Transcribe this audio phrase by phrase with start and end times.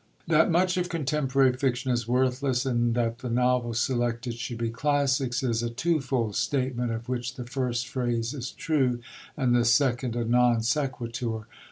[0.25, 5.43] That much of contemporary fiction is worthless, and that the novels selected should be classics,
[5.43, 8.99] is a twofold statement, of which the first phrase is true
[9.37, 11.45] and the second a non sequitur.